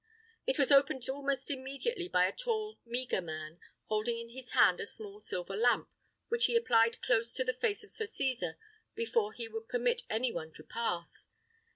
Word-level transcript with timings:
It 0.47 0.57
was 0.57 0.71
opened 0.71 1.07
almost 1.07 1.51
immediately 1.51 2.07
by 2.07 2.25
a 2.25 2.31
tall 2.35 2.79
meagre 2.87 3.21
man, 3.21 3.59
holding 3.85 4.17
in 4.17 4.29
his 4.29 4.53
hand 4.53 4.79
a 4.81 4.85
small 4.87 5.21
silver 5.21 5.55
lamp, 5.55 5.91
which 6.27 6.45
he 6.45 6.55
applied 6.55 7.03
close 7.03 7.35
to 7.35 7.43
the 7.43 7.53
face 7.53 7.83
of 7.83 7.91
Sir 7.91 8.07
Cesar 8.07 8.57
before 8.95 9.31
he 9.31 9.47
would 9.47 9.69
permit 9.69 10.01
any 10.09 10.31
one 10.31 10.51
to 10.53 10.63
pass. 10.63 11.29